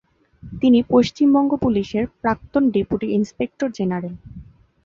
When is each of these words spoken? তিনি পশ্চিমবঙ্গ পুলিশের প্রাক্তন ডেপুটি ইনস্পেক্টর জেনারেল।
তিনি 0.43 0.79
পশ্চিমবঙ্গ 0.89 1.51
পুলিশের 1.55 2.05
প্রাক্তন 2.21 2.63
ডেপুটি 2.69 3.07
ইনস্পেক্টর 3.11 3.67
জেনারেল। 3.71 4.13